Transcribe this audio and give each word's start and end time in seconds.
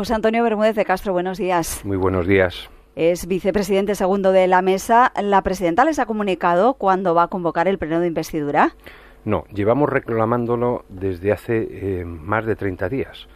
José 0.00 0.14
Antonio 0.14 0.42
Bermúdez 0.42 0.74
de 0.76 0.86
Castro, 0.86 1.12
buenos 1.12 1.36
días. 1.36 1.84
Muy 1.84 1.98
buenos 1.98 2.26
días. 2.26 2.70
Es 2.96 3.26
vicepresidente 3.26 3.94
segundo 3.94 4.32
de 4.32 4.46
la 4.46 4.62
mesa. 4.62 5.12
¿La 5.22 5.42
presidenta 5.42 5.84
les 5.84 5.98
ha 5.98 6.06
comunicado 6.06 6.72
cuándo 6.72 7.14
va 7.14 7.24
a 7.24 7.28
convocar 7.28 7.68
el 7.68 7.76
pleno 7.76 8.00
de 8.00 8.06
investidura? 8.06 8.74
No, 9.26 9.44
llevamos 9.52 9.90
reclamándolo 9.90 10.86
desde 10.88 11.32
hace 11.32 11.68
eh, 11.70 12.04
más 12.06 12.46
de 12.46 12.56
30 12.56 12.88
días, 12.88 13.28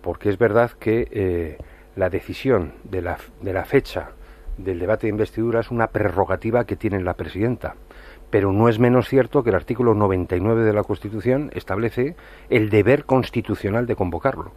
porque 0.00 0.28
es 0.28 0.38
verdad 0.38 0.72
que 0.72 1.06
eh, 1.12 1.58
la 1.94 2.10
decisión 2.10 2.72
de 2.82 3.00
la, 3.00 3.18
de 3.40 3.52
la 3.52 3.64
fecha 3.64 4.10
del 4.56 4.80
debate 4.80 5.06
de 5.06 5.12
investidura 5.12 5.60
es 5.60 5.70
una 5.70 5.86
prerrogativa 5.86 6.64
que 6.64 6.74
tiene 6.74 7.00
la 7.00 7.14
presidenta 7.14 7.76
pero 8.30 8.52
no 8.52 8.68
es 8.68 8.78
menos 8.78 9.08
cierto 9.08 9.42
que 9.42 9.50
el 9.50 9.56
artículo 9.56 9.94
99 9.94 10.62
de 10.62 10.72
la 10.72 10.82
Constitución 10.82 11.50
establece 11.54 12.14
el 12.50 12.68
deber 12.68 13.04
constitucional 13.04 13.86
de 13.86 13.96
convocarlo. 13.96 14.52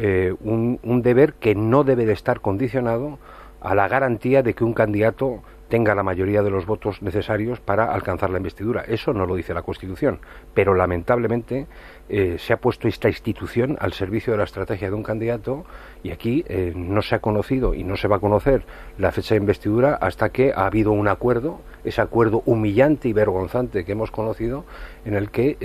Eh, 0.00 0.32
un, 0.42 1.02
deber 1.02 1.34
que 1.34 1.56
no 1.56 1.82
debe 1.82 2.06
de 2.06 2.12
estar 2.12 2.40
condicionado 2.40 3.18
a 3.60 3.74
la 3.74 3.88
garantía 3.88 4.44
de 4.44 4.54
que 4.54 4.62
un 4.62 4.72
candidato 4.72 5.42
tenga 5.68 5.94
la 5.96 6.04
mayoría 6.04 6.42
de 6.42 6.50
los 6.50 6.66
votos 6.66 7.02
necesarios 7.02 7.58
para 7.58 7.92
alcanzar 7.92 8.30
la 8.30 8.38
investidura. 8.38 8.84
Eso 8.86 9.12
no 9.12 9.26
lo 9.26 9.34
dice 9.34 9.54
la 9.54 9.62
Constitución, 9.62 10.20
pero 10.54 10.74
lamentablemente 10.74 11.66
eh, 12.08 12.36
se 12.38 12.52
ha 12.52 12.58
puesto 12.58 12.86
esta 12.86 13.08
institución 13.08 13.76
al 13.80 13.92
servicio 13.92 14.32
de 14.32 14.38
la 14.38 14.44
estrategia 14.44 14.88
de 14.88 14.94
un 14.94 15.02
candidato 15.02 15.64
y 16.04 16.12
aquí 16.12 16.44
eh, 16.48 16.72
no 16.76 17.02
se 17.02 17.16
ha 17.16 17.18
conocido 17.18 17.74
y 17.74 17.82
no 17.82 17.96
se 17.96 18.06
va 18.06 18.16
a 18.16 18.20
conocer 18.20 18.64
la 18.98 19.10
fecha 19.10 19.34
de 19.34 19.40
investidura 19.40 19.94
hasta 20.00 20.30
que 20.30 20.52
ha 20.54 20.66
habido 20.66 20.92
un 20.92 21.08
acuerdo, 21.08 21.60
ese 21.82 22.00
acuerdo 22.00 22.42
humillante 22.46 23.08
y 23.08 23.12
vergonzante 23.12 23.84
que 23.84 23.92
hemos 23.92 24.12
conocido, 24.12 24.64
en 25.04 25.14
el 25.14 25.30
que 25.30 25.56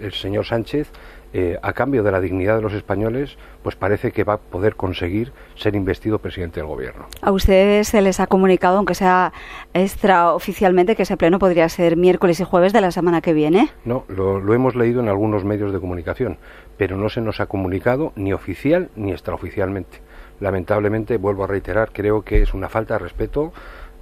el 0.00 0.12
señor 0.12 0.46
Sánchez 0.46 0.90
eh, 1.32 1.58
a 1.62 1.72
cambio 1.72 2.02
de 2.02 2.12
la 2.12 2.20
dignidad 2.20 2.56
de 2.56 2.62
los 2.62 2.72
españoles, 2.74 3.38
pues 3.62 3.76
parece 3.76 4.12
que 4.12 4.24
va 4.24 4.34
a 4.34 4.38
poder 4.38 4.76
conseguir 4.76 5.32
ser 5.54 5.74
investido 5.74 6.18
presidente 6.18 6.60
del 6.60 6.66
gobierno. 6.66 7.06
A 7.20 7.30
ustedes 7.30 7.88
se 7.88 8.02
les 8.02 8.20
ha 8.20 8.26
comunicado, 8.26 8.76
aunque 8.76 8.94
sea 8.94 9.32
extraoficialmente, 9.72 10.96
que 10.96 11.04
ese 11.04 11.16
pleno 11.16 11.38
podría 11.38 11.68
ser 11.68 11.96
miércoles 11.96 12.40
y 12.40 12.44
jueves 12.44 12.72
de 12.72 12.80
la 12.80 12.90
semana 12.90 13.20
que 13.20 13.32
viene. 13.32 13.70
No, 13.84 14.04
lo, 14.08 14.40
lo 14.40 14.54
hemos 14.54 14.74
leído 14.74 15.00
en 15.00 15.08
algunos 15.08 15.44
medios 15.44 15.72
de 15.72 15.80
comunicación, 15.80 16.38
pero 16.76 16.96
no 16.96 17.08
se 17.08 17.20
nos 17.20 17.40
ha 17.40 17.46
comunicado 17.46 18.12
ni 18.16 18.32
oficial 18.32 18.90
ni 18.96 19.12
extraoficialmente. 19.12 20.00
Lamentablemente, 20.40 21.18
vuelvo 21.18 21.44
a 21.44 21.46
reiterar, 21.46 21.92
creo 21.92 22.22
que 22.22 22.42
es 22.42 22.52
una 22.52 22.68
falta 22.68 22.94
de 22.94 22.98
respeto 22.98 23.52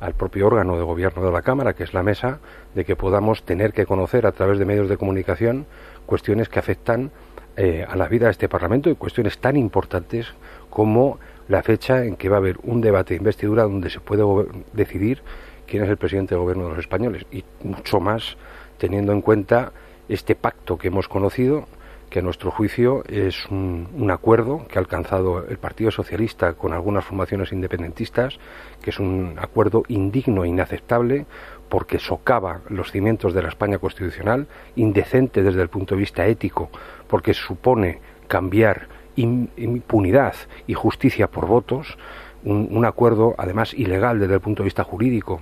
al 0.01 0.15
propio 0.15 0.47
órgano 0.47 0.77
de 0.77 0.83
gobierno 0.83 1.25
de 1.25 1.31
la 1.31 1.43
Cámara, 1.43 1.75
que 1.75 1.85
es 1.85 1.95
la 1.95 2.03
mesa, 2.03 2.41
de 2.75 2.85
que 2.85 2.97
podamos 2.97 3.43
tener 3.45 3.73
que 3.73 3.87
conocer 3.87 4.27
a 4.27 4.33
través 4.33 4.59
de 4.59 4.65
medios 4.65 4.89
de 4.89 4.97
comunicación 4.97 5.67
cuestiones 6.07 6.49
que 6.49 6.59
afectan 6.59 7.11
eh, 7.57 7.85
a 7.89 7.97
la 7.97 8.09
vida 8.09 8.27
de 8.27 8.33
este 8.33 8.49
Parlamento 8.49 8.91
y 8.91 8.95
cuestiones 8.95 9.39
tan 9.39 9.57
importantes 9.57 10.27
como 10.71 11.19
la 11.49 11.63
fecha 11.63 12.05
en 12.05 12.17
que 12.17 12.29
va 12.29 12.37
a 12.37 12.39
haber 12.39 12.59
un 12.63 12.81
debate 12.81 13.15
de 13.15 13.19
investidura 13.19 13.65
donde 13.65 13.91
se 13.91 14.01
puede 14.01 14.25
decidir 14.73 15.23
quién 15.67 15.85
es 15.85 15.91
el 15.91 15.97
presidente 15.97 16.35
del 16.35 16.43
gobierno 16.43 16.65
de 16.65 16.71
los 16.71 16.79
españoles. 16.79 17.27
Y 17.31 17.45
mucho 17.63 18.01
más 18.01 18.37
teniendo 18.79 19.13
en 19.13 19.21
cuenta 19.21 19.73
este 20.09 20.35
pacto 20.35 20.79
que 20.79 20.89
hemos 20.89 21.09
conocido 21.09 21.67
que 22.11 22.19
a 22.19 22.23
nuestro 22.23 22.51
juicio 22.51 23.05
es 23.09 23.47
un, 23.47 24.11
acuerdo 24.11 24.67
que 24.69 24.79
ha 24.79 24.81
alcanzado 24.81 25.47
el 25.47 25.59
Partido 25.59 25.93
Socialista 25.93 26.55
con 26.55 26.73
algunas 26.73 27.05
formaciones 27.05 27.53
independentistas, 27.53 28.39
que 28.83 28.91
es 28.91 28.99
un 28.99 29.37
acuerdo 29.39 29.85
indigno 29.89 30.45
e 30.45 30.49
inaceptable 30.49 31.27
porque 31.69 32.01
socava 32.01 32.61
los 32.69 32.91
cimientos 32.91 33.33
de 33.33 33.43
la 33.43 33.49
España 33.49 33.79
constitucional, 33.79 34.49
indecente 34.75 35.45
desde 35.45 35.63
el 35.63 35.69
punto 35.69 35.95
de 35.95 36.01
vista 36.01 36.27
ético, 36.27 36.69
porque 37.07 37.33
supone 37.33 38.01
cambiar 38.27 38.89
impunidad 39.15 40.35
y 40.67 40.75
justicia 40.75 41.29
por 41.29 41.47
votos, 41.47 41.97
un 42.43 42.85
acuerdo 42.87 43.35
además 43.37 43.75
ilegal 43.75 44.19
desde 44.19 44.35
el 44.35 44.41
punto 44.41 44.63
de 44.63 44.69
vista 44.69 44.83
jurídico, 44.83 45.41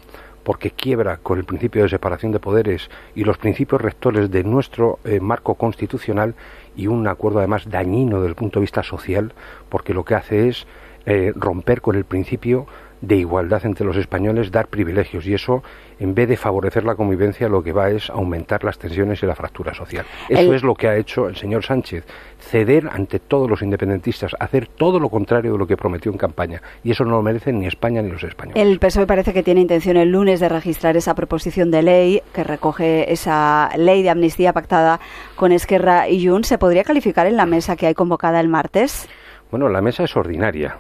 porque 0.49 0.71
quiebra 0.71 1.19
con 1.19 1.39
el 1.39 1.45
principio 1.45 1.83
de 1.83 1.91
separación 1.91 2.33
de 2.33 2.41
poderes 2.41 2.89
y 3.15 3.25
los 3.25 3.37
principios 3.37 3.83
rectores 3.83 4.31
de 4.31 4.45
nuestro 4.45 4.99
eh, 5.05 5.21
marco 5.21 5.57
constitucional 5.57 6.35
y 6.75 6.87
un 6.87 7.07
acuerdo 7.07 7.41
además 7.41 7.69
dañino 7.69 8.17
desde 8.17 8.31
el 8.31 8.35
punto 8.35 8.59
de 8.59 8.63
vista 8.63 8.83
social, 8.83 9.35
porque 9.69 9.93
lo 9.93 10.07
que 10.07 10.15
hace 10.15 10.49
es 10.49 10.67
eh, 11.07 11.33
romper 11.35 11.81
con 11.81 11.97
el 11.97 12.05
principio 12.05 12.67
de 13.01 13.17
igualdad 13.17 13.65
entre 13.65 13.87
los 13.87 13.97
españoles, 13.97 14.51
dar 14.51 14.69
privilegios 14.69 15.27
y 15.27 15.35
eso, 15.35 15.63
en 16.01 16.15
vez 16.15 16.29
de 16.29 16.37
favorecer 16.37 16.85
la 16.85 16.95
convivencia, 16.95 17.49
lo 17.49 17.63
que 17.63 17.73
va 17.73 17.91
es 17.91 18.11
aumentar 18.11 18.65
las 18.65 18.79
tensiones 18.79 19.23
y 19.23 19.27
la 19.27 19.35
fractura 19.35 19.75
social. 19.75 20.05
Eso 20.29 20.41
el... 20.41 20.55
es 20.55 20.63
lo 20.63 20.75
que 20.75 20.89
ha 20.89 20.97
hecho 20.97 21.29
el 21.29 21.37
señor 21.37 21.65
Sánchez, 21.65 22.05
ceder 22.39 22.89
ante 22.91 23.19
todos 23.19 23.49
los 23.49 23.63
independentistas, 23.63 24.35
hacer 24.39 24.67
todo 24.67 24.99
lo 24.99 25.09
contrario 25.09 25.53
de 25.53 25.59
lo 25.59 25.67
que 25.67 25.77
prometió 25.77 26.11
en 26.11 26.19
campaña 26.19 26.63
y 26.83 26.91
eso 26.91 27.05
no 27.05 27.13
lo 27.13 27.23
merecen 27.23 27.61
ni 27.61 27.67
España 27.67 28.03
ni 28.03 28.11
los 28.11 28.23
españoles. 28.25 28.63
El 28.63 28.79
PSOE 28.79 29.07
parece 29.07 29.33
que 29.33 29.43
tiene 29.43 29.61
intención 29.61 29.97
el 29.97 30.11
lunes 30.11 30.41
de 30.41 30.49
registrar 30.49 30.97
esa 30.97 31.15
proposición 31.15 31.71
de 31.71 31.83
ley 31.83 32.23
que 32.33 32.45
recoge 32.45 33.13
esa 33.13 33.71
ley 33.77 34.03
de 34.03 34.11
amnistía 34.11 34.53
pactada 34.53 35.01
con 35.37 35.53
Esquerra 35.53 36.09
y 36.09 36.27
Junts. 36.27 36.49
¿Se 36.49 36.59
podría 36.59 36.85
calificar 36.85 37.27
en 37.27 37.37
la 37.37 37.47
mesa 37.47 37.77
que 37.77 37.87
hay 37.87 37.95
convocada 37.95 38.41
el 38.41 38.49
martes? 38.49 39.09
Bueno, 39.51 39.69
la 39.69 39.81
mesa 39.81 40.05
es 40.05 40.17
ordinaria 40.17 40.77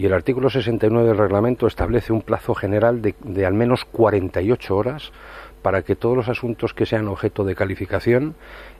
y 0.00 0.06
el 0.06 0.14
artículo 0.14 0.48
69 0.48 1.08
del 1.08 1.18
reglamento 1.18 1.66
establece 1.66 2.10
un 2.14 2.22
plazo 2.22 2.54
general 2.54 3.02
de, 3.02 3.14
de, 3.22 3.44
al 3.44 3.52
menos 3.52 3.84
48 3.84 4.74
horas 4.74 5.12
para 5.60 5.82
que 5.82 5.94
todos 5.94 6.16
los 6.16 6.30
asuntos 6.30 6.72
que 6.72 6.86
sean 6.86 7.06
objeto 7.06 7.44
de 7.44 7.54
calificación 7.54 8.34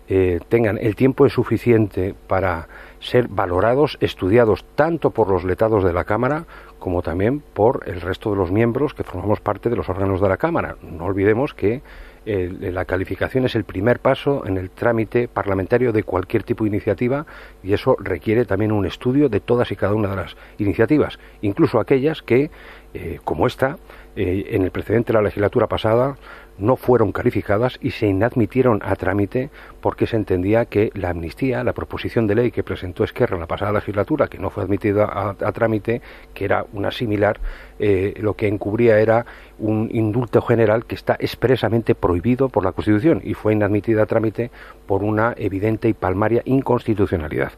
eh, 0.08 0.40
tengan 0.48 0.78
el 0.78 0.96
tiempo 0.96 1.28
suficiente 1.28 2.14
para 2.26 2.68
ser 3.00 3.28
valorados, 3.28 3.98
estudiados 4.00 4.64
tanto 4.76 5.10
por 5.10 5.28
los 5.28 5.44
letados 5.44 5.84
de 5.84 5.92
la 5.92 6.04
Cámara 6.04 6.46
como 6.78 7.02
también 7.02 7.40
por 7.40 7.82
el 7.86 8.00
resto 8.00 8.30
de 8.30 8.36
los 8.36 8.50
miembros 8.50 8.94
que 8.94 9.04
formamos 9.04 9.40
parte 9.40 9.68
de 9.68 9.76
los 9.76 9.90
órganos 9.90 10.22
de 10.22 10.28
la 10.30 10.38
Cámara. 10.38 10.76
No 10.80 11.04
olvidemos 11.04 11.52
que 11.52 11.82
la 12.26 12.84
calificación 12.84 13.46
es 13.46 13.54
el 13.54 13.64
primer 13.64 13.98
paso 13.98 14.46
en 14.46 14.58
el 14.58 14.70
trámite 14.70 15.26
parlamentario 15.26 15.92
de 15.92 16.02
cualquier 16.02 16.42
tipo 16.42 16.64
de 16.64 16.68
iniciativa 16.68 17.26
y 17.62 17.72
eso 17.72 17.96
requiere 17.98 18.44
también 18.44 18.72
un 18.72 18.86
estudio 18.86 19.28
de 19.28 19.40
todas 19.40 19.72
y 19.72 19.76
cada 19.76 19.94
una 19.94 20.10
de 20.10 20.16
las 20.16 20.36
iniciativas, 20.58 21.18
incluso 21.40 21.80
aquellas 21.80 22.22
que, 22.22 22.50
eh, 22.92 23.18
como 23.24 23.46
esta, 23.46 23.78
eh, 24.16 24.48
en 24.50 24.62
el 24.62 24.70
precedente 24.70 25.12
de 25.12 25.18
la 25.18 25.22
legislatura 25.22 25.66
pasada, 25.66 26.16
no 26.60 26.76
fueron 26.76 27.12
calificadas 27.12 27.78
y 27.80 27.90
se 27.90 28.06
inadmitieron 28.06 28.80
a 28.84 28.94
trámite 28.96 29.50
porque 29.80 30.06
se 30.06 30.16
entendía 30.16 30.66
que 30.66 30.90
la 30.94 31.10
amnistía, 31.10 31.64
la 31.64 31.72
proposición 31.72 32.26
de 32.26 32.34
ley 32.34 32.50
que 32.50 32.62
presentó 32.62 33.02
Esquerra 33.04 33.36
en 33.36 33.40
la 33.40 33.46
pasada 33.46 33.72
legislatura, 33.72 34.28
que 34.28 34.38
no 34.38 34.50
fue 34.50 34.62
admitida 34.62 35.34
a, 35.40 35.52
trámite, 35.52 36.02
que 36.34 36.44
era 36.44 36.66
una 36.72 36.90
similar, 36.90 37.40
eh, 37.78 38.14
lo 38.18 38.34
que 38.34 38.46
encubría 38.46 38.98
era 39.00 39.24
un 39.58 39.88
indulto 39.92 40.42
general 40.42 40.84
que 40.84 40.94
está 40.94 41.16
expresamente 41.18 41.94
prohibido 41.94 42.48
por 42.48 42.64
la 42.64 42.72
Constitución 42.72 43.20
y 43.24 43.34
fue 43.34 43.52
inadmitida 43.52 44.02
a 44.02 44.06
trámite 44.06 44.50
por 44.86 45.02
una 45.02 45.34
evidente 45.36 45.88
y 45.88 45.94
palmaria 45.94 46.42
inconstitucionalidad. 46.44 47.52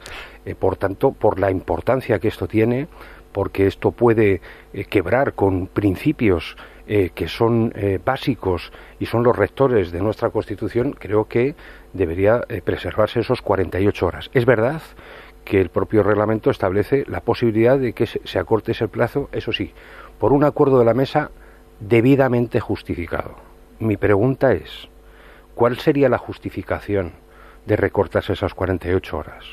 Eh, 0.45 0.55
por 0.55 0.77
tanto, 0.77 1.13
por 1.13 1.39
la 1.39 1.51
importancia 1.51 2.19
que 2.19 2.29
esto 2.29 2.47
tiene, 2.47 2.89
porque 3.33 3.67
esto 3.67 3.91
puede 3.93 4.41
eh, 4.73 4.85
quebrar 4.85 5.35
con 5.35 5.67
principios 5.67 6.57
eh, 6.89 7.11
que 7.15 7.29
son 7.29 7.73
eh, 7.77 8.01
básicos 8.05 8.73
y 8.99 9.07
son 9.07 9.23
los 9.23 9.37
rectores 9.37 9.93
de 9.93 10.01
nuestra 10.01 10.31
Constitución, 10.31 10.97
creo 10.99 11.27
que 11.29 11.55
debería 11.93 12.43
eh, 12.49 12.61
preservarse 12.61 13.21
esos 13.21 13.41
48 13.41 14.05
horas. 14.05 14.31
Es 14.35 14.45
verdad 14.47 14.83
que 15.45 15.61
el 15.61 15.69
propio 15.69 16.03
reglamento 16.03 16.51
establece 16.51 17.05
la 17.07 17.21
posibilidad 17.21 17.79
de 17.79 17.93
que 17.93 18.07
se, 18.07 18.39
acorte 18.39 18.73
ese 18.73 18.89
plazo, 18.89 19.29
eso 19.31 19.53
sí, 19.53 19.73
por 20.19 20.33
un 20.33 20.43
acuerdo 20.43 20.81
de 20.81 20.85
la 20.85 20.93
mesa 20.93 21.31
debidamente 21.79 22.59
justificado. 22.59 23.37
Mi 23.79 23.97
pregunta 23.97 24.53
es, 24.53 24.89
¿cuál 25.55 25.79
sería 25.79 26.09
la 26.09 26.19
justificación 26.19 27.13
de 27.65 27.77
recortarse 27.77 28.33
esas 28.33 28.55
48 28.55 29.17
horas? 29.17 29.45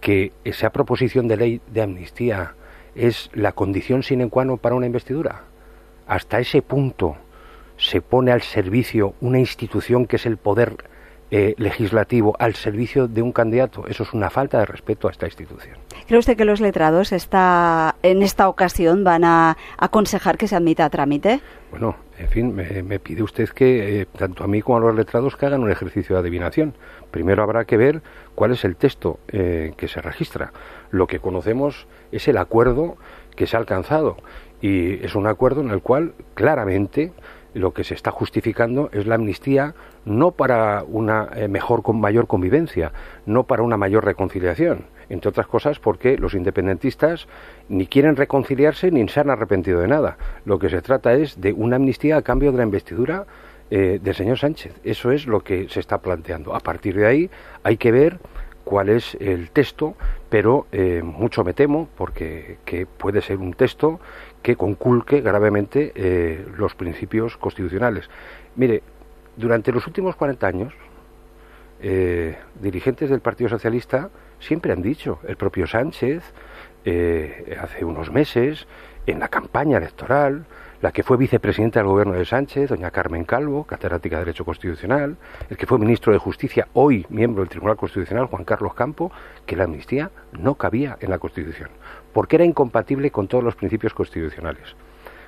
Que 0.00 0.32
esa 0.42 0.70
proposición 0.70 1.28
de 1.28 1.36
ley 1.36 1.60
de 1.68 1.82
amnistía 1.82 2.54
es 2.96 3.30
la 3.32 3.52
condición 3.52 4.02
sine 4.02 4.28
qua 4.28 4.44
non 4.44 4.58
para 4.58 4.74
una 4.74 4.90
investidura 4.90 5.51
hasta 6.06 6.38
ese 6.38 6.62
punto 6.62 7.16
se 7.76 8.00
pone 8.00 8.30
al 8.32 8.42
servicio 8.42 9.14
una 9.20 9.38
institución 9.38 10.06
que 10.06 10.16
es 10.16 10.26
el 10.26 10.36
poder 10.36 10.76
eh, 11.34 11.54
legislativo 11.56 12.36
al 12.38 12.54
servicio 12.54 13.08
de 13.08 13.22
un 13.22 13.32
candidato, 13.32 13.86
eso 13.88 14.02
es 14.02 14.12
una 14.12 14.28
falta 14.28 14.58
de 14.58 14.66
respeto 14.66 15.08
a 15.08 15.10
esta 15.10 15.24
institución. 15.24 15.78
¿Cree 16.06 16.18
usted 16.18 16.36
que 16.36 16.44
los 16.44 16.60
letrados 16.60 17.10
está, 17.10 17.96
en 18.02 18.22
esta 18.22 18.50
ocasión 18.50 19.02
van 19.02 19.24
a 19.24 19.56
aconsejar 19.78 20.36
que 20.36 20.46
se 20.46 20.56
admita 20.56 20.84
a 20.84 20.90
trámite? 20.90 21.40
Bueno, 21.70 21.96
en 22.18 22.28
fin, 22.28 22.54
me, 22.54 22.82
me 22.82 22.98
pide 22.98 23.22
usted 23.22 23.48
que 23.48 24.02
eh, 24.02 24.06
tanto 24.18 24.44
a 24.44 24.46
mí 24.46 24.60
como 24.60 24.76
a 24.76 24.80
los 24.82 24.94
letrados 24.94 25.36
que 25.36 25.46
hagan 25.46 25.62
un 25.62 25.70
ejercicio 25.70 26.16
de 26.16 26.20
adivinación. 26.20 26.74
Primero 27.10 27.42
habrá 27.42 27.64
que 27.64 27.78
ver 27.78 28.02
cuál 28.34 28.52
es 28.52 28.62
el 28.66 28.76
texto 28.76 29.18
eh, 29.28 29.72
que 29.78 29.88
se 29.88 30.02
registra. 30.02 30.52
Lo 30.90 31.06
que 31.06 31.18
conocemos 31.18 31.86
es 32.10 32.28
el 32.28 32.36
acuerdo 32.36 32.98
que 33.34 33.46
se 33.46 33.56
ha 33.56 33.60
alcanzado 33.60 34.18
y 34.62 35.04
es 35.04 35.14
un 35.14 35.26
acuerdo 35.26 35.60
en 35.60 35.70
el 35.70 35.82
cual 35.82 36.14
claramente 36.34 37.12
lo 37.52 37.74
que 37.74 37.84
se 37.84 37.94
está 37.94 38.10
justificando 38.10 38.88
es 38.92 39.06
la 39.06 39.16
amnistía 39.16 39.74
no 40.06 40.30
para 40.30 40.84
una 40.84 41.28
eh, 41.34 41.48
mejor 41.48 41.82
con 41.82 42.00
mayor 42.00 42.26
convivencia, 42.26 42.92
no 43.26 43.44
para 43.44 43.62
una 43.62 43.76
mayor 43.76 44.04
reconciliación. 44.04 44.86
entre 45.10 45.28
otras 45.28 45.46
cosas 45.46 45.78
porque 45.78 46.16
los 46.16 46.32
independentistas 46.32 47.26
ni 47.68 47.86
quieren 47.86 48.16
reconciliarse 48.16 48.90
ni 48.90 49.06
se 49.08 49.20
han 49.20 49.28
arrepentido 49.28 49.80
de 49.80 49.88
nada. 49.88 50.16
Lo 50.46 50.58
que 50.58 50.70
se 50.70 50.80
trata 50.80 51.12
es 51.12 51.38
de 51.40 51.52
una 51.52 51.76
amnistía 51.76 52.16
a 52.16 52.22
cambio 52.22 52.52
de 52.52 52.58
la 52.58 52.64
investidura 52.64 53.26
eh, 53.70 53.98
del 54.02 54.14
señor 54.14 54.38
Sánchez. 54.38 54.72
Eso 54.84 55.10
es 55.10 55.26
lo 55.26 55.40
que 55.40 55.68
se 55.68 55.80
está 55.80 55.98
planteando. 55.98 56.54
A 56.54 56.60
partir 56.60 56.96
de 56.96 57.06
ahí 57.06 57.30
hay 57.62 57.76
que 57.76 57.92
ver 57.92 58.20
cuál 58.64 58.88
es 58.88 59.16
el 59.20 59.50
texto, 59.50 59.94
pero 60.28 60.66
eh, 60.72 61.02
mucho 61.02 61.44
me 61.44 61.52
temo 61.52 61.88
porque 61.96 62.58
que 62.64 62.86
puede 62.86 63.20
ser 63.20 63.38
un 63.38 63.52
texto 63.52 64.00
que 64.42 64.56
conculque 64.56 65.20
gravemente 65.20 65.92
eh, 65.94 66.46
los 66.56 66.74
principios 66.74 67.36
constitucionales. 67.36 68.10
Mire, 68.56 68.82
durante 69.36 69.72
los 69.72 69.86
últimos 69.86 70.16
40 70.16 70.46
años, 70.46 70.72
dirigentes 72.60 73.10
del 73.10 73.18
Partido 73.18 73.50
Socialista 73.50 74.08
siempre 74.38 74.72
han 74.72 74.82
dicho, 74.82 75.18
el 75.26 75.36
propio 75.36 75.66
Sánchez, 75.66 76.22
eh, 76.84 77.56
hace 77.60 77.84
unos 77.84 78.10
meses, 78.10 78.66
en 79.06 79.18
la 79.18 79.28
campaña 79.28 79.78
electoral, 79.78 80.44
la 80.80 80.92
que 80.92 81.02
fue 81.02 81.16
vicepresidenta 81.16 81.80
del 81.80 81.88
gobierno 81.88 82.14
de 82.14 82.24
Sánchez, 82.24 82.70
doña 82.70 82.90
Carmen 82.90 83.24
Calvo, 83.24 83.64
catedrática 83.64 84.16
de 84.16 84.24
Derecho 84.24 84.44
Constitucional, 84.44 85.16
el 85.48 85.56
que 85.56 85.66
fue 85.66 85.78
ministro 85.78 86.12
de 86.12 86.18
Justicia, 86.18 86.68
hoy 86.72 87.06
miembro 87.08 87.42
del 87.42 87.48
Tribunal 87.48 87.76
Constitucional, 87.76 88.26
Juan 88.26 88.44
Carlos 88.44 88.74
Campo, 88.74 89.12
que 89.46 89.56
la 89.56 89.64
amnistía 89.64 90.10
no 90.32 90.56
cabía 90.56 90.96
en 91.00 91.10
la 91.10 91.18
Constitución, 91.18 91.70
porque 92.12 92.36
era 92.36 92.44
incompatible 92.44 93.10
con 93.10 93.28
todos 93.28 93.44
los 93.44 93.54
principios 93.54 93.94
constitucionales. 93.94 94.74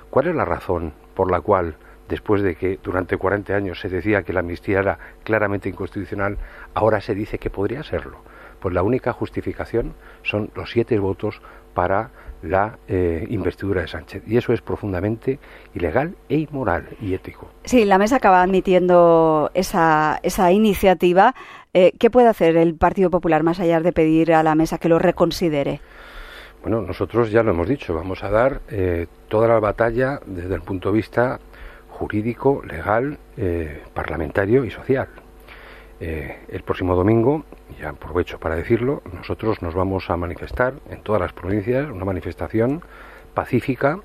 ¿Cuál 0.09 0.27
es 0.27 0.35
la 0.35 0.45
razón 0.45 0.93
por 1.13 1.31
la 1.31 1.41
cual, 1.41 1.75
después 2.09 2.41
de 2.41 2.55
que 2.55 2.79
durante 2.83 3.17
40 3.17 3.55
años 3.55 3.79
se 3.79 3.89
decía 3.89 4.23
que 4.23 4.33
la 4.33 4.41
amnistía 4.41 4.79
era 4.79 4.99
claramente 5.23 5.69
inconstitucional, 5.69 6.37
ahora 6.73 7.01
se 7.01 7.15
dice 7.15 7.39
que 7.39 7.49
podría 7.49 7.83
serlo? 7.83 8.19
pues 8.65 8.73
la 8.73 8.81
única 8.81 9.13
justificación 9.13 9.93
son 10.23 10.49
los 10.55 10.71
siete 10.71 10.97
votos 10.97 11.39
para 11.75 12.09
la 12.41 12.77
eh, 12.87 13.25
investidura 13.29 13.81
de 13.81 13.87
Sánchez. 13.87 14.23
Y 14.27 14.37
eso 14.37 14.53
es 14.53 14.61
profundamente 14.61 15.39
ilegal 15.73 16.15
e 16.29 16.37
inmoral 16.37 16.87
y 17.01 17.13
ético. 17.13 17.49
Sí, 17.63 17.85
la 17.85 17.97
mesa 17.97 18.17
acaba 18.17 18.41
admitiendo 18.41 19.51
esa, 19.53 20.19
esa 20.23 20.51
iniciativa. 20.51 21.35
Eh, 21.73 21.93
¿Qué 21.99 22.09
puede 22.09 22.27
hacer 22.27 22.57
el 22.57 22.75
Partido 22.75 23.09
Popular 23.09 23.43
más 23.43 23.59
allá 23.59 23.79
de 23.79 23.91
pedir 23.91 24.33
a 24.33 24.43
la 24.43 24.55
mesa 24.55 24.77
que 24.77 24.89
lo 24.89 24.99
reconsidere? 24.99 25.81
Bueno, 26.61 26.81
nosotros 26.81 27.31
ya 27.31 27.43
lo 27.43 27.51
hemos 27.51 27.67
dicho, 27.67 27.93
vamos 27.93 28.23
a 28.23 28.29
dar 28.29 28.61
eh, 28.69 29.07
toda 29.27 29.47
la 29.47 29.59
batalla 29.59 30.19
desde 30.25 30.55
el 30.55 30.61
punto 30.61 30.89
de 30.89 30.95
vista 30.95 31.39
jurídico, 31.89 32.61
legal, 32.65 33.17
parlamentario 33.93 34.65
y 34.65 34.71
social. 34.71 35.07
El 35.99 36.61
próximo 36.63 36.95
domingo 36.95 37.45
ya 37.79 37.89
aprovecho 37.89 38.39
para 38.39 38.55
decirlo, 38.55 39.01
nosotros 39.13 39.61
nos 39.61 39.73
vamos 39.73 40.09
a 40.09 40.17
manifestar 40.17 40.75
en 40.89 41.01
todas 41.01 41.21
las 41.21 41.33
provincias, 41.33 41.89
una 41.89 42.05
manifestación 42.05 42.81
pacífica, 43.33 43.99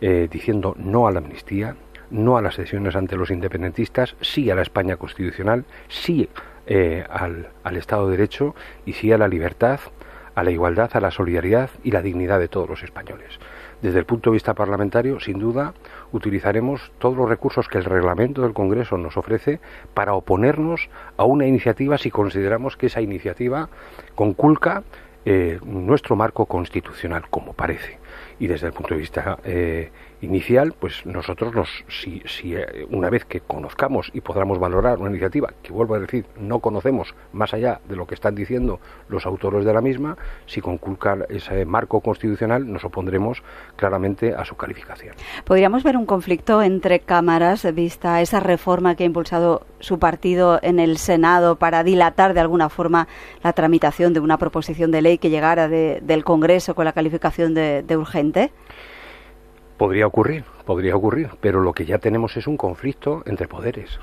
eh, 0.00 0.28
diciendo 0.30 0.74
no 0.78 1.06
a 1.06 1.12
la 1.12 1.18
amnistía, 1.18 1.76
no 2.10 2.36
a 2.36 2.42
las 2.42 2.56
sesiones 2.56 2.96
ante 2.96 3.16
los 3.16 3.30
independentistas, 3.30 4.16
sí 4.20 4.50
a 4.50 4.54
la 4.54 4.62
España 4.62 4.96
constitucional, 4.96 5.64
sí 5.88 6.28
eh, 6.66 7.04
al, 7.08 7.50
al 7.64 7.76
Estado 7.76 8.06
de 8.06 8.16
Derecho 8.16 8.54
y 8.84 8.94
sí 8.94 9.12
a 9.12 9.18
la 9.18 9.28
libertad, 9.28 9.80
a 10.34 10.42
la 10.42 10.50
igualdad, 10.50 10.90
a 10.94 11.00
la 11.00 11.10
solidaridad 11.10 11.70
y 11.84 11.90
la 11.90 12.02
dignidad 12.02 12.40
de 12.40 12.48
todos 12.48 12.68
los 12.68 12.82
españoles. 12.82 13.38
Desde 13.82 13.98
el 13.98 14.06
punto 14.06 14.30
de 14.30 14.34
vista 14.34 14.54
parlamentario, 14.54 15.18
sin 15.18 15.40
duda, 15.40 15.74
utilizaremos 16.12 16.92
todos 16.98 17.16
los 17.16 17.28
recursos 17.28 17.68
que 17.68 17.78
el 17.78 17.84
reglamento 17.84 18.42
del 18.42 18.54
Congreso 18.54 18.96
nos 18.96 19.16
ofrece 19.16 19.58
para 19.92 20.14
oponernos 20.14 20.88
a 21.16 21.24
una 21.24 21.46
iniciativa 21.46 21.98
si 21.98 22.10
consideramos 22.10 22.76
que 22.76 22.86
esa 22.86 23.00
iniciativa 23.00 23.68
conculca 24.14 24.84
eh, 25.24 25.58
nuestro 25.64 26.14
marco 26.14 26.46
constitucional, 26.46 27.24
como 27.28 27.54
parece. 27.54 27.98
Y 28.38 28.46
desde 28.46 28.68
el 28.68 28.72
punto 28.72 28.94
de 28.94 29.00
vista 29.00 29.38
eh, 29.44 29.90
inicial, 30.22 30.74
pues 30.78 31.04
nosotros, 31.04 31.54
nos, 31.54 31.84
si, 31.88 32.22
si 32.26 32.54
eh, 32.54 32.86
una 32.90 33.10
vez 33.10 33.24
que 33.24 33.40
conozcamos 33.40 34.10
y 34.14 34.20
podamos 34.20 34.58
valorar 34.58 34.98
una 34.98 35.10
iniciativa, 35.10 35.52
que 35.62 35.72
vuelvo 35.72 35.96
a 35.96 35.98
decir, 35.98 36.24
no 36.38 36.60
conocemos 36.60 37.14
más 37.32 37.52
allá 37.52 37.80
de 37.88 37.96
lo 37.96 38.06
que 38.06 38.14
están 38.14 38.34
diciendo 38.34 38.80
los 39.08 39.26
autores 39.26 39.64
de 39.64 39.72
la 39.72 39.80
misma, 39.80 40.16
si 40.46 40.60
conculca 40.60 41.18
ese 41.28 41.64
marco 41.64 42.00
constitucional, 42.00 42.70
nos 42.72 42.84
opondremos 42.84 43.42
claramente 43.76 44.34
a 44.34 44.44
su 44.44 44.56
calificación. 44.56 45.14
¿Podríamos 45.44 45.82
ver 45.82 45.96
un 45.96 46.06
conflicto 46.06 46.62
entre 46.62 47.00
cámaras, 47.00 47.66
vista 47.74 48.20
esa 48.20 48.40
reforma 48.40 48.94
que 48.94 49.02
ha 49.02 49.06
impulsado 49.06 49.66
su 49.80 49.98
partido 49.98 50.60
en 50.62 50.78
el 50.78 50.98
Senado 50.98 51.56
para 51.56 51.82
dilatar 51.82 52.34
de 52.34 52.40
alguna 52.40 52.68
forma 52.68 53.08
la 53.42 53.52
tramitación 53.52 54.12
de 54.12 54.20
una 54.20 54.38
proposición 54.38 54.90
de 54.90 55.02
ley 55.02 55.18
que 55.18 55.30
llegara 55.30 55.68
del 55.68 56.24
Congreso 56.24 56.74
con 56.74 56.84
la 56.84 56.92
calificación 56.92 57.54
de 57.54 57.96
urgente? 58.12 58.50
Podría 59.78 60.06
ocurrir, 60.06 60.44
podría 60.66 60.94
ocurrir, 60.94 61.30
pero 61.40 61.60
lo 61.60 61.72
que 61.72 61.86
ya 61.86 61.98
tenemos 61.98 62.36
es 62.36 62.46
un 62.46 62.56
conflicto 62.56 63.22
entre 63.24 63.48
poderes. 63.48 63.98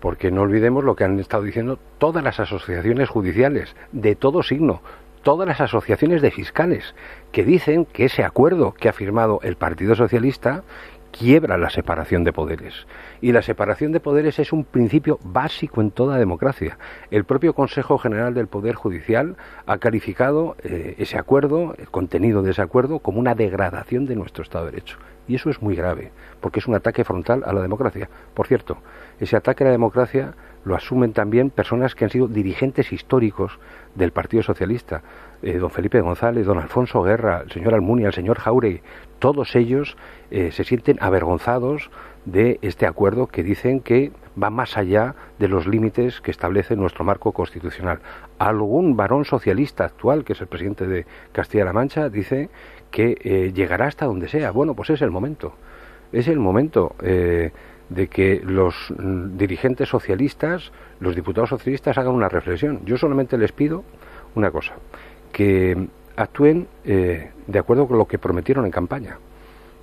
Porque 0.00 0.30
no 0.30 0.40
olvidemos 0.40 0.82
lo 0.84 0.96
que 0.96 1.04
han 1.04 1.18
estado 1.20 1.42
diciendo 1.42 1.78
todas 1.98 2.24
las 2.24 2.40
asociaciones 2.40 3.10
judiciales, 3.10 3.76
de 3.92 4.16
todo 4.16 4.42
signo, 4.42 4.80
todas 5.22 5.46
las 5.46 5.60
asociaciones 5.60 6.22
de 6.22 6.30
fiscales, 6.30 6.94
que 7.30 7.44
dicen 7.44 7.84
que 7.84 8.06
ese 8.06 8.24
acuerdo 8.24 8.72
que 8.72 8.88
ha 8.88 8.94
firmado 8.94 9.40
el 9.42 9.56
Partido 9.56 9.94
Socialista 9.94 10.64
quiebra 11.10 11.58
la 11.58 11.70
separación 11.70 12.24
de 12.24 12.32
poderes. 12.32 12.86
Y 13.20 13.32
la 13.32 13.42
separación 13.42 13.92
de 13.92 14.00
poderes 14.00 14.38
es 14.38 14.52
un 14.52 14.64
principio 14.64 15.18
básico 15.22 15.80
en 15.80 15.90
toda 15.90 16.18
democracia. 16.18 16.78
El 17.10 17.24
propio 17.24 17.54
Consejo 17.54 17.98
General 17.98 18.34
del 18.34 18.46
Poder 18.46 18.74
Judicial 18.74 19.36
ha 19.66 19.78
calificado 19.78 20.56
eh, 20.62 20.94
ese 20.98 21.18
acuerdo, 21.18 21.74
el 21.78 21.90
contenido 21.90 22.42
de 22.42 22.52
ese 22.52 22.62
acuerdo, 22.62 23.00
como 23.00 23.20
una 23.20 23.34
degradación 23.34 24.06
de 24.06 24.16
nuestro 24.16 24.42
Estado 24.42 24.66
de 24.66 24.72
Derecho. 24.72 24.98
Y 25.28 25.36
eso 25.36 25.50
es 25.50 25.62
muy 25.62 25.76
grave, 25.76 26.10
porque 26.40 26.60
es 26.60 26.66
un 26.66 26.74
ataque 26.74 27.04
frontal 27.04 27.42
a 27.46 27.52
la 27.52 27.62
democracia. 27.62 28.08
Por 28.34 28.46
cierto, 28.46 28.78
ese 29.20 29.36
ataque 29.36 29.64
a 29.64 29.66
la 29.66 29.72
democracia 29.72 30.34
lo 30.64 30.74
asumen 30.74 31.12
también 31.12 31.50
personas 31.50 31.94
que 31.94 32.04
han 32.04 32.10
sido 32.10 32.28
dirigentes 32.28 32.92
históricos 32.92 33.58
del 33.94 34.12
Partido 34.12 34.42
Socialista. 34.42 35.02
Eh, 35.42 35.58
don 35.58 35.70
Felipe 35.70 36.00
González, 36.00 36.44
don 36.46 36.58
Alfonso 36.58 37.02
Guerra, 37.02 37.42
el 37.44 37.50
señor 37.50 37.74
Almunia, 37.74 38.08
el 38.08 38.12
señor 38.12 38.38
Jauregui, 38.38 38.82
todos 39.18 39.56
ellos 39.56 39.96
eh, 40.30 40.50
se 40.52 40.64
sienten 40.64 40.98
avergonzados 41.00 41.90
de 42.24 42.58
este 42.62 42.86
acuerdo 42.86 43.26
que 43.26 43.42
dicen 43.42 43.80
que 43.80 44.12
va 44.40 44.50
más 44.50 44.76
allá 44.76 45.14
de 45.38 45.48
los 45.48 45.66
límites 45.66 46.20
que 46.20 46.30
establece 46.30 46.76
nuestro 46.76 47.04
marco 47.04 47.32
constitucional. 47.32 48.00
Algún 48.38 48.96
varón 48.96 49.24
socialista 49.24 49.84
actual, 49.84 50.24
que 50.24 50.34
es 50.34 50.40
el 50.40 50.46
presidente 50.46 50.86
de 50.86 51.06
Castilla-La 51.32 51.72
Mancha, 51.72 52.08
dice 52.08 52.50
que 52.90 53.16
eh, 53.22 53.52
llegará 53.54 53.86
hasta 53.86 54.06
donde 54.06 54.28
sea. 54.28 54.50
Bueno, 54.50 54.74
pues 54.74 54.90
es 54.90 55.02
el 55.02 55.10
momento. 55.10 55.54
Es 56.12 56.28
el 56.28 56.38
momento 56.38 56.94
eh, 57.02 57.52
de 57.88 58.08
que 58.08 58.40
los 58.44 58.74
mm, 58.90 59.36
dirigentes 59.36 59.88
socialistas, 59.88 60.72
los 60.98 61.14
diputados 61.14 61.50
socialistas 61.50 61.98
hagan 61.98 62.14
una 62.14 62.28
reflexión. 62.28 62.80
Yo 62.84 62.96
solamente 62.96 63.38
les 63.38 63.52
pido 63.52 63.84
una 64.34 64.50
cosa, 64.50 64.74
que 65.32 65.88
actúen 66.16 66.68
de 66.84 67.58
acuerdo 67.58 67.88
con 67.88 67.98
lo 67.98 68.06
que 68.06 68.18
prometieron 68.18 68.66
en 68.66 68.70
campaña 68.70 69.16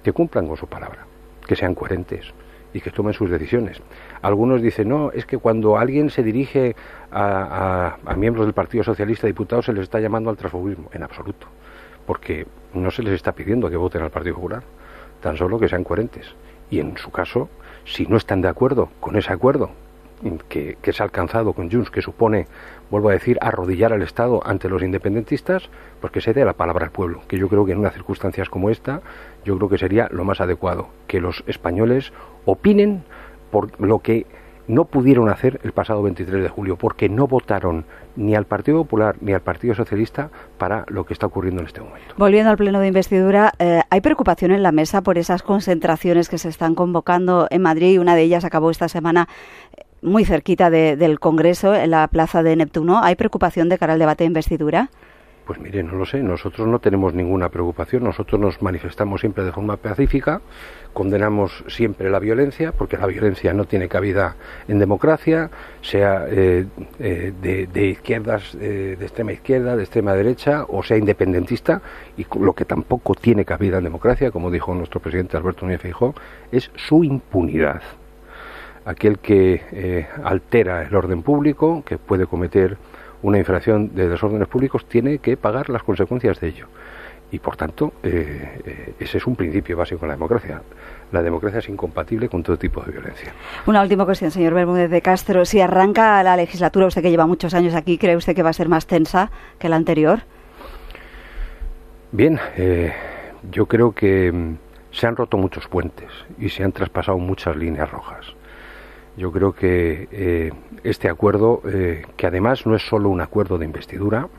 que 0.07 0.13
cumplan 0.13 0.47
con 0.47 0.55
su 0.55 0.67
palabra, 0.67 1.05
que 1.45 1.57
sean 1.57 1.75
coherentes 1.75 2.33
y 2.73 2.79
que 2.79 2.91
tomen 2.91 3.13
sus 3.13 3.29
decisiones. 3.29 3.81
Algunos 4.21 4.61
dicen, 4.61 4.87
no, 4.87 5.11
es 5.11 5.25
que 5.25 5.37
cuando 5.37 5.77
alguien 5.77 6.09
se 6.09 6.23
dirige 6.23 6.77
a, 7.11 7.97
miembros 8.15 8.45
del 8.45 8.53
Partido 8.53 8.85
Socialista, 8.85 9.27
diputados, 9.27 9.65
se 9.65 9.73
les 9.73 9.83
está 9.83 9.99
llamando 9.99 10.29
al 10.29 10.37
transfugismo. 10.37 10.89
En 10.93 11.03
absoluto, 11.03 11.47
porque 12.07 12.47
no 12.73 12.89
se 12.89 13.03
les 13.03 13.13
está 13.13 13.33
pidiendo 13.33 13.69
que 13.69 13.77
voten 13.77 14.01
al 14.01 14.09
Partido 14.09 14.35
Popular, 14.35 14.63
tan 15.21 15.37
solo 15.37 15.59
que 15.59 15.67
sean 15.67 15.83
coherentes. 15.83 16.33
Y 16.71 16.79
en 16.79 16.97
su 16.97 17.11
caso, 17.11 17.49
si 17.85 18.07
no 18.07 18.17
están 18.17 18.41
de 18.41 18.47
acuerdo 18.47 18.89
con 18.99 19.15
ese 19.15 19.31
acuerdo 19.31 19.69
que, 20.49 20.77
se 20.91 21.03
ha 21.03 21.05
alcanzado 21.05 21.53
con 21.53 21.69
Junts, 21.69 21.91
que 21.91 22.01
supone, 22.01 22.47
vuelvo 22.89 23.09
a 23.09 23.13
decir, 23.13 23.37
arrodillar 23.41 23.93
al 23.93 24.01
Estado 24.01 24.41
ante 24.45 24.69
los 24.69 24.81
independentistas, 24.81 25.69
pues 26.01 26.11
que 26.11 26.21
se 26.21 26.33
dé 26.33 26.43
la 26.43 26.53
palabra 26.53 26.85
al 26.85 26.91
pueblo, 26.91 27.21
que 27.27 27.37
yo 27.37 27.47
creo 27.49 27.65
que 27.65 27.73
en 27.73 27.79
unas 27.79 27.93
circunstancias 27.93 28.49
como 28.49 28.69
esta, 28.69 29.01
yo 29.45 29.57
creo 29.57 29.69
que 29.69 29.77
sería 29.77 30.07
lo 30.11 30.23
más 30.23 30.41
adecuado, 30.41 30.89
que 31.07 31.21
los 31.21 31.43
españoles 31.45 32.13
opinen 32.45 33.03
por 33.51 33.79
lo 33.79 33.99
que 33.99 34.25
no 34.67 34.85
pudieron 34.85 35.29
hacer 35.29 35.59
el 35.63 35.71
pasado 35.71 36.01
23 36.03 36.43
de 36.43 36.49
julio, 36.49 36.77
porque 36.77 37.09
no 37.09 37.27
votaron 37.27 37.85
ni 38.15 38.35
al 38.35 38.45
Partido 38.45 38.77
Popular 38.77 39.15
ni 39.21 39.33
al 39.33 39.41
Partido 39.41 39.75
Socialista 39.75 40.29
para 40.57 40.85
lo 40.87 41.05
que 41.05 41.13
está 41.13 41.25
ocurriendo 41.25 41.61
en 41.61 41.67
este 41.67 41.81
momento. 41.81 42.15
Volviendo 42.17 42.51
al 42.51 42.57
pleno 42.57 42.79
de 42.79 42.87
investidura, 42.87 43.53
eh, 43.59 43.81
¿hay 43.89 44.01
preocupación 44.01 44.51
en 44.51 44.63
la 44.63 44.71
mesa 44.71 45.01
por 45.01 45.17
esas 45.17 45.43
concentraciones 45.43 46.29
que 46.29 46.37
se 46.37 46.49
están 46.49 46.75
convocando 46.75 47.47
en 47.49 47.61
Madrid? 47.61 47.99
Una 47.99 48.15
de 48.15 48.23
ellas 48.23 48.43
acabó 48.43 48.71
esta 48.71 48.89
semana 48.89 49.27
muy 50.01 50.25
cerquita 50.25 50.69
del 50.69 51.19
Congreso, 51.19 51.73
en 51.73 51.91
la 51.91 52.07
plaza 52.07 52.43
de 52.43 52.55
Neptuno. 52.55 53.01
¿Hay 53.03 53.15
preocupación 53.15 53.69
de 53.69 53.77
cara 53.77 53.93
al 53.93 53.99
debate 53.99 54.23
de 54.23 54.27
investidura? 54.27 54.89
Pues 55.47 55.61
mire, 55.61 55.81
no 55.81 55.93
lo 55.93 56.05
sé, 56.05 56.21
nosotros 56.21 56.67
no 56.67 56.79
tenemos 56.79 57.13
ninguna 57.13 57.47
preocupación, 57.47 58.03
nosotros 58.03 58.37
nos 58.37 58.61
manifestamos 58.61 59.21
siempre 59.21 59.45
de 59.45 59.53
forma 59.53 59.77
pacífica, 59.77 60.41
condenamos 60.91 61.63
siempre 61.69 62.09
la 62.09 62.19
violencia, 62.19 62.73
porque 62.73 62.97
la 62.97 63.05
violencia 63.05 63.53
no 63.53 63.63
tiene 63.63 63.87
cabida 63.87 64.35
en 64.67 64.77
democracia, 64.77 65.49
sea 65.81 66.25
eh, 66.29 66.65
eh, 66.99 67.31
de, 67.71 67.87
izquierdas, 67.87 68.55
eh, 68.59 68.97
de 68.99 69.05
extrema 69.05 69.31
izquierda, 69.31 69.77
de 69.77 69.83
extrema 69.83 70.15
derecha, 70.15 70.65
o 70.67 70.83
sea 70.83 70.97
independentista, 70.97 71.81
y 72.17 72.25
lo 72.41 72.51
que 72.51 72.65
tampoco 72.65 73.15
tiene 73.15 73.45
cabida 73.45 73.77
en 73.77 73.85
democracia, 73.85 74.31
como 74.31 74.51
dijo 74.51 74.75
nuestro 74.75 74.99
presidente 74.99 75.37
Alberto 75.37 75.65
Núñez 75.65 75.79
Feijóo, 75.79 76.13
es 76.51 76.69
su 76.75 77.05
impunidad. 77.05 77.81
Aquel 78.83 79.19
que 79.19 80.07
altera 80.23 80.83
el 80.83 80.93
orden 80.93 81.21
público, 81.21 81.83
que 81.85 81.97
puede 81.97 82.25
cometer 82.25 82.77
una 83.27 83.39
infracción 83.39 83.93
de 83.93 84.07
desórdenes 84.07 84.47
públicos 84.47 84.85
tiene 84.85 85.17
que 85.17 85.35
pagar 85.35 85.69
las 85.69 85.83
consecuencias 85.83 86.39
de 86.39 86.47
ello. 86.47 86.67
Y 87.29 87.39
por 87.39 87.57
tanto, 87.57 87.91
eh, 88.01 88.61
eh, 88.63 88.93
ese 88.99 89.17
es 89.17 89.27
un 89.27 89.35
principio 89.35 89.75
básico 89.75 90.05
en 90.05 90.07
la 90.07 90.15
democracia. 90.15 90.61
La 91.11 91.21
democracia 91.21 91.59
es 91.59 91.67
incompatible 91.67 92.29
con 92.29 92.41
todo 92.41 92.57
tipo 92.57 92.81
de 92.83 92.93
violencia. 92.93 93.33
Una 93.65 93.81
última 93.81 94.05
cuestión, 94.05 94.31
señor 94.31 94.53
Bermúdez 94.53 94.89
de 94.89 95.01
Castro. 95.01 95.43
Si 95.43 95.59
arranca 95.59 96.23
la 96.23 96.37
legislatura, 96.37 96.85
usted 96.85 97.01
que 97.01 97.09
lleva 97.09 97.27
muchos 97.27 97.53
años 97.53 97.75
aquí, 97.75 97.97
¿cree 97.97 98.15
usted 98.15 98.33
que 98.33 98.43
va 98.43 98.51
a 98.51 98.53
ser 98.53 98.69
más 98.69 98.87
tensa 98.87 99.29
que 99.59 99.67
la 99.67 99.75
anterior? 99.75 100.19
Bien, 102.13 102.39
eh, 102.55 102.93
yo 103.51 103.65
creo 103.65 103.91
que 103.91 104.31
mm, 104.31 104.55
se 104.91 105.05
han 105.05 105.17
roto 105.17 105.35
muchos 105.35 105.67
puentes 105.67 106.09
y 106.39 106.47
se 106.47 106.63
han 106.63 106.71
traspasado 106.71 107.17
muchas 107.17 107.57
líneas 107.57 107.91
rojas. 107.91 108.36
Yo 109.17 109.31
creo 109.31 109.53
que 109.53 110.07
eh, 110.11 110.51
este 110.83 111.09
acuerdo, 111.09 111.63
eh, 111.67 112.03
que 112.15 112.27
además 112.27 112.67
no 112.67 112.75
es 112.75 112.83
solo 112.83 113.09
un 113.09 113.19
acuerdo 113.19 113.57
de 113.57 113.65
investidura, 113.65 114.29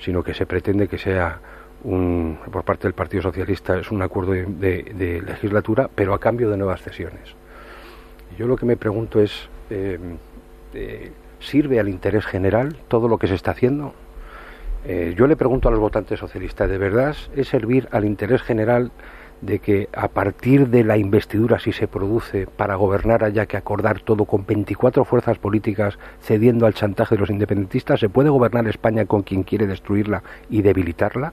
sino 0.00 0.24
que 0.24 0.34
se 0.34 0.44
pretende 0.44 0.88
que 0.88 0.98
sea 0.98 1.38
un, 1.84 2.36
por 2.50 2.64
parte 2.64 2.88
del 2.88 2.94
Partido 2.94 3.22
Socialista, 3.22 3.78
es 3.78 3.92
un 3.92 4.02
acuerdo 4.02 4.32
de, 4.32 5.22
legislatura, 5.24 5.88
pero 5.94 6.14
a 6.14 6.18
cambio 6.18 6.50
de 6.50 6.56
nuevas 6.56 6.82
cesiones. 6.82 7.36
Yo 8.36 8.48
lo 8.48 8.56
que 8.56 8.66
me 8.66 8.76
pregunto 8.76 9.20
es, 9.20 9.48
eh, 9.70 10.00
¿sirve 11.38 11.78
al 11.78 11.88
interés 11.88 12.26
general 12.26 12.76
todo 12.88 13.06
lo 13.06 13.18
que 13.18 13.28
se 13.28 13.34
está 13.34 13.52
haciendo? 13.52 13.94
yo 15.14 15.28
le 15.28 15.36
pregunto 15.36 15.68
a 15.68 15.70
los 15.70 15.78
votantes 15.78 16.18
socialistas, 16.18 16.68
¿de 16.68 16.76
verdad 16.76 17.14
es 17.36 17.46
servir 17.46 17.88
al 17.92 18.04
interés 18.04 18.42
general 18.42 18.90
de 19.42 19.58
que 19.58 19.88
a 19.92 20.08
partir 20.08 20.68
de 20.68 20.84
la 20.84 20.96
investidura, 20.96 21.58
si 21.58 21.72
se 21.72 21.88
produce, 21.88 22.46
para 22.46 22.76
gobernar 22.76 23.24
haya 23.24 23.46
que 23.46 23.56
acordar 23.56 24.00
todo 24.00 24.24
con 24.24 24.46
24 24.46 25.04
fuerzas 25.04 25.38
políticas 25.38 25.98
cediendo 26.20 26.64
al 26.64 26.74
chantaje 26.74 27.16
de 27.16 27.20
los 27.20 27.30
independentistas, 27.30 28.00
¿se 28.00 28.08
puede 28.08 28.30
gobernar 28.30 28.66
España 28.68 29.04
con 29.04 29.22
quien 29.22 29.42
quiere 29.42 29.66
destruirla 29.66 30.22
y 30.48 30.62
debilitarla? 30.62 31.32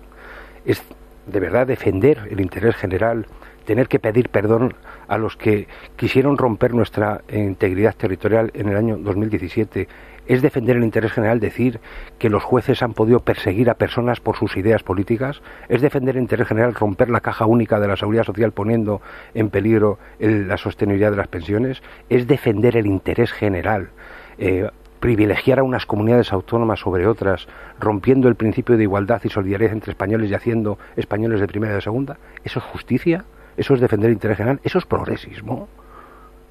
¿Es 0.66 0.84
de 1.28 1.40
verdad 1.40 1.68
defender 1.68 2.28
el 2.32 2.42
interés 2.42 2.76
general, 2.76 3.28
tener 3.66 3.88
que 3.88 4.00
pedir 4.00 4.30
perdón 4.30 4.74
a 5.08 5.18
los 5.18 5.38
que 5.38 5.68
quisieron 5.96 6.38
romper 6.38 6.74
nuestra 6.74 7.22
integridad 7.32 7.96
territorial 7.96 8.50
en 8.56 8.70
el 8.70 8.78
año 8.78 8.98
2017 8.98 9.88
¿Es 10.30 10.44
defender 10.44 10.78
el 10.78 10.84
interés 10.84 11.12
general 11.12 11.40
decir 11.40 11.80
que 12.20 12.30
los 12.30 12.44
jueces 12.44 12.84
han 12.84 12.94
podido 12.94 13.22
perseguir 13.22 13.68
a 13.68 13.74
personas 13.74 14.20
por 14.20 14.38
sus 14.38 14.56
ideas 14.58 14.84
políticas? 14.84 15.42
¿Es 15.70 15.82
defender 15.82 16.16
el 16.16 16.22
interés 16.22 16.48
general 16.48 16.76
romper 16.76 17.10
la 17.10 17.20
caja 17.20 17.48
única 17.48 17.80
de 17.80 17.88
la 17.88 17.98
seguridad 17.98 18.26
social 18.26 18.52
poniendo 18.52 19.02
en 19.34 19.50
peligro 19.50 19.98
la 20.20 20.58
sostenibilidad 20.58 21.10
de 21.10 21.18
las 21.18 21.30
pensiones? 21.30 21.82
¿Es 22.10 22.28
defender 22.28 22.78
el 22.78 22.86
interés 22.86 23.32
general? 23.32 23.90
Eh, 24.38 24.70
privilegiar 25.00 25.58
a 25.58 25.64
unas 25.64 25.88
comunidades 25.88 26.32
autónomas 26.32 26.82
sobre 26.82 27.08
otras, 27.08 27.48
rompiendo 27.80 28.28
el 28.28 28.36
principio 28.36 28.78
de 28.78 28.84
igualdad 28.84 29.22
y 29.24 29.30
solidaridad 29.30 29.74
entre 29.74 29.94
españoles 29.94 30.30
y 30.30 30.36
haciendo 30.36 30.78
españoles 30.96 31.40
de 31.40 31.48
primera 31.48 31.74
y 31.74 31.78
de 31.78 31.82
segunda, 31.82 32.20
¿eso 32.44 32.60
es 32.60 32.66
justicia? 32.66 33.26
¿Eso 33.58 33.74
es 33.74 33.82
defender 33.82 34.12
el 34.12 34.18
interés 34.18 34.38
general? 34.38 34.60
¿Eso 34.64 34.78
es 34.78 34.86
progresismo? 34.86 35.68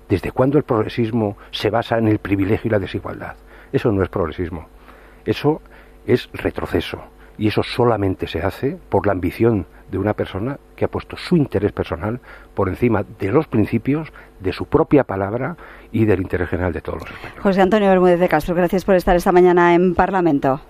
¿Desde 0.09 0.33
cuándo 0.33 0.59
el 0.59 0.65
progresismo 0.65 1.37
se 1.53 1.71
basa 1.71 1.97
en 1.99 2.09
el 2.09 2.19
privilegio 2.19 2.67
y 2.69 2.73
la 2.73 2.81
desigualdad? 2.81 3.37
Eso 3.73 3.93
no 3.93 4.03
es 4.03 4.09
progresismo. 4.09 4.67
Eso 5.25 5.61
es 6.07 6.29
retroceso. 6.33 7.03
Y 7.37 7.49
eso 7.49 7.63
solamente 7.63 8.27
se 8.27 8.41
hace 8.41 8.77
por 8.89 9.07
la 9.07 9.13
ambición 9.13 9.67
de 9.91 9.99
una 9.99 10.15
persona 10.15 10.59
que 10.77 10.85
ha 10.85 10.89
puesto 10.89 11.17
su 11.17 11.37
interés 11.37 11.73
personal 11.73 12.21
por 12.55 12.69
encima 12.69 13.05
de 13.19 13.31
los 13.31 13.47
principios, 13.47 14.13
de 14.41 14.53
su 14.53 14.67
propia 14.67 15.05
palabra 15.05 15.57
y 15.93 16.05
del 16.05 16.21
interés 16.21 16.49
general 16.49 16.73
de 16.73 16.81
todos 16.81 17.01
los 17.01 17.11
españoles. 17.11 17.43
José 17.43 17.63
Antonio 17.63 17.89
Bermúdez 17.89 18.21
de 18.21 18.29
Castro, 18.29 18.55
gracias 18.55 18.85
por 18.85 18.97
estar 18.97 19.17
esta 19.17 19.33
mañana 19.33 19.75
en 19.75 19.95
Parlamento. 19.95 20.61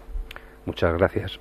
Muchas 0.67 0.93
gracias. 0.99 1.41